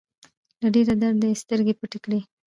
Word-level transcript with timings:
له 0.61 0.67
ډېره 0.75 0.93
درده 1.01 1.27
يې 1.31 1.41
سترګې 1.43 1.77
پټې 1.79 1.99
کړې. 2.03 2.19